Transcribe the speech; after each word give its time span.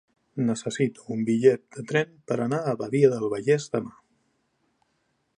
Necessito 0.45 1.03
un 1.15 1.19
bitllet 1.27 1.61
de 1.75 1.83
tren 1.91 2.15
per 2.31 2.37
anar 2.45 2.61
a 2.63 2.73
Badia 2.79 3.11
del 3.11 3.27
Vallès 3.35 3.67
demà. 3.75 3.93